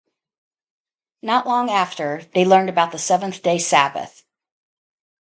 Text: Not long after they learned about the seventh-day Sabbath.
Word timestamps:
Not 1.21 1.45
long 1.45 1.69
after 1.69 2.23
they 2.33 2.43
learned 2.43 2.69
about 2.69 2.91
the 2.91 2.97
seventh-day 2.97 3.59
Sabbath. 3.59 4.23